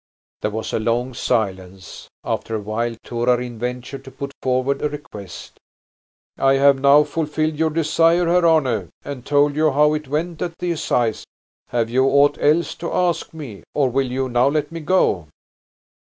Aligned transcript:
There 0.41 0.49
was 0.49 0.73
a 0.73 0.79
long 0.79 1.13
silence. 1.13 2.09
After 2.23 2.55
a 2.55 2.59
while 2.59 2.95
Torarin 3.05 3.59
ventured 3.59 4.03
to 4.05 4.09
put 4.09 4.31
forward 4.41 4.81
a 4.81 4.89
request. 4.89 5.59
"I 6.39 6.53
have 6.55 6.79
now 6.79 7.03
fulfilled 7.03 7.55
your 7.57 7.69
desire, 7.69 8.25
Herr 8.25 8.43
Arne, 8.43 8.89
and 9.05 9.23
told 9.23 9.55
you 9.55 9.69
how 9.69 9.93
it 9.93 10.07
went 10.07 10.41
at 10.41 10.57
the 10.57 10.71
assize. 10.71 11.23
Have 11.67 11.91
you 11.91 12.05
aught 12.07 12.39
else 12.39 12.73
to 12.81 12.91
ask 12.91 13.31
me, 13.31 13.61
or 13.75 13.91
will 13.91 14.11
you 14.11 14.27
now 14.27 14.47
let 14.47 14.71
me 14.71 14.79
go?" 14.79 15.27